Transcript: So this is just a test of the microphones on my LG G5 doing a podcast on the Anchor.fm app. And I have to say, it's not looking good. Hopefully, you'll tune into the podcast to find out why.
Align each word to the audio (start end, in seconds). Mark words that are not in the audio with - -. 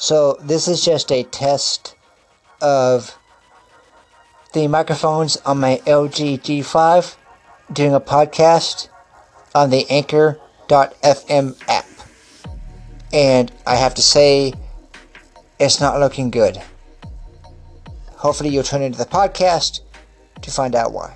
So 0.00 0.38
this 0.40 0.66
is 0.66 0.82
just 0.82 1.12
a 1.12 1.24
test 1.24 1.94
of 2.62 3.18
the 4.54 4.66
microphones 4.66 5.36
on 5.44 5.60
my 5.60 5.82
LG 5.86 6.40
G5 6.40 7.16
doing 7.70 7.92
a 7.92 8.00
podcast 8.00 8.88
on 9.54 9.68
the 9.68 9.84
Anchor.fm 9.90 11.62
app. 11.68 11.84
And 13.12 13.52
I 13.66 13.76
have 13.76 13.94
to 13.96 14.02
say, 14.02 14.54
it's 15.58 15.82
not 15.82 16.00
looking 16.00 16.30
good. 16.30 16.56
Hopefully, 18.12 18.48
you'll 18.48 18.64
tune 18.64 18.80
into 18.80 18.96
the 18.96 19.04
podcast 19.04 19.80
to 20.40 20.50
find 20.50 20.74
out 20.74 20.92
why. 20.94 21.14